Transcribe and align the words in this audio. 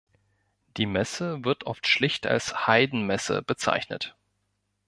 Die 0.77 0.87
Messe 0.87 1.45
wird 1.45 1.65
oft 1.67 1.85
schlicht 1.85 2.25
als 2.25 2.65
"Haydn-Messe" 2.65 3.43
bezeichnet. 3.43 4.15